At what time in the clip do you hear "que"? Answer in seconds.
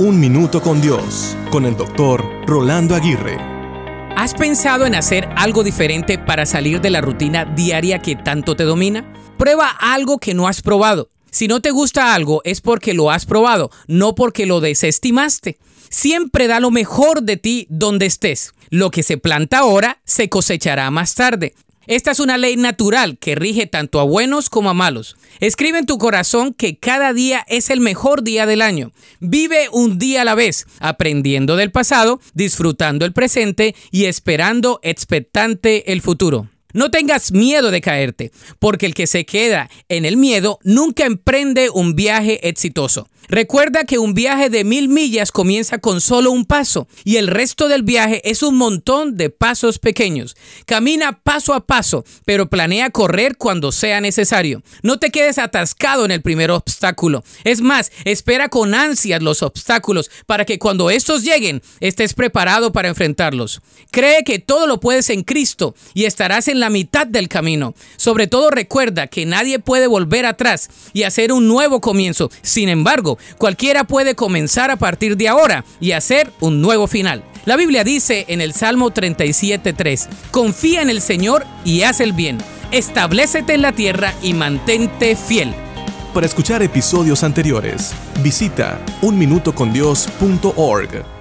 7.98-8.16, 10.16-10.32, 18.90-19.02, 23.18-23.34, 26.54-26.78, 38.94-39.06, 43.84-43.98, 60.44-60.58, 64.24-64.40, 69.06-69.26